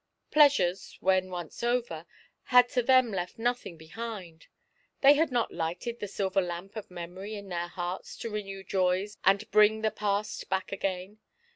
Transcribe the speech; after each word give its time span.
Pleasures, 0.31 0.97
when 0.99 1.29
once 1.29 1.61
over, 1.61 2.07
had 2.45 2.69
to 2.69 2.81
them 2.81 3.11
left 3.11 3.37
nothing 3.37 3.77
behind; 3.77 4.47
they 5.01 5.13
had 5.13 5.31
not 5.31 5.53
lighted 5.53 5.99
the 5.99 6.07
silver 6.07 6.41
lamp 6.41 6.75
of 6.75 6.89
Memory 6.89 7.35
in 7.35 7.49
their 7.49 7.67
hearts 7.67 8.17
to 8.17 8.31
renew 8.31 8.63
joys 8.63 9.19
and 9.23 9.51
bring 9.51 9.81
the 9.81 9.91
past 9.91 10.49
back 10.49 10.71
again. 10.71 11.19